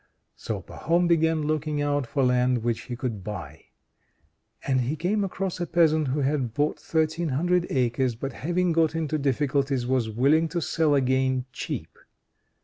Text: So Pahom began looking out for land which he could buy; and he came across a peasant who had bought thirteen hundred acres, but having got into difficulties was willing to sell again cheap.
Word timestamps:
So 0.35 0.63
Pahom 0.63 1.07
began 1.07 1.43
looking 1.43 1.79
out 1.79 2.07
for 2.07 2.23
land 2.23 2.63
which 2.63 2.85
he 2.85 2.95
could 2.95 3.23
buy; 3.23 3.65
and 4.65 4.81
he 4.81 4.95
came 4.95 5.23
across 5.23 5.59
a 5.59 5.67
peasant 5.67 6.07
who 6.07 6.21
had 6.21 6.55
bought 6.55 6.79
thirteen 6.79 7.29
hundred 7.29 7.67
acres, 7.69 8.15
but 8.15 8.33
having 8.33 8.71
got 8.71 8.95
into 8.95 9.19
difficulties 9.19 9.85
was 9.85 10.09
willing 10.09 10.47
to 10.47 10.59
sell 10.59 10.95
again 10.95 11.45
cheap. 11.53 11.99